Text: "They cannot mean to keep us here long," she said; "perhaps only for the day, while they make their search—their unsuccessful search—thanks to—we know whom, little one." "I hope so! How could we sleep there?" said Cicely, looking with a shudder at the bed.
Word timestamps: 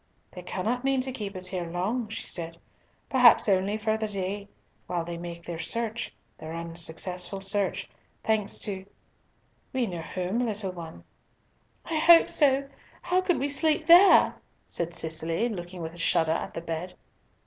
"They 0.31 0.41
cannot 0.41 0.83
mean 0.83 0.99
to 1.01 1.11
keep 1.11 1.35
us 1.35 1.45
here 1.49 1.69
long," 1.69 2.09
she 2.09 2.25
said; 2.25 2.57
"perhaps 3.07 3.47
only 3.47 3.77
for 3.77 3.97
the 3.97 4.07
day, 4.07 4.47
while 4.87 5.05
they 5.05 5.15
make 5.15 5.43
their 5.43 5.59
search—their 5.59 6.51
unsuccessful 6.55 7.39
search—thanks 7.39 8.57
to—we 8.57 9.85
know 9.85 10.01
whom, 10.01 10.43
little 10.43 10.71
one." 10.71 11.03
"I 11.85 11.97
hope 11.97 12.31
so! 12.31 12.67
How 13.03 13.21
could 13.21 13.37
we 13.37 13.49
sleep 13.49 13.85
there?" 13.85 14.41
said 14.67 14.95
Cicely, 14.95 15.47
looking 15.47 15.83
with 15.83 15.93
a 15.93 15.99
shudder 15.99 16.31
at 16.31 16.55
the 16.55 16.61
bed. 16.61 16.95